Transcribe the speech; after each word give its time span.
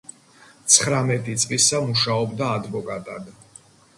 ცხრამეტი 0.75 1.35
წლისა 1.43 1.83
მუშაობდა 1.89 2.47
ადვოკატად. 2.57 3.31